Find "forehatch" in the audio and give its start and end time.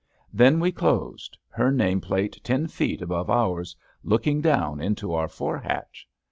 5.27-6.07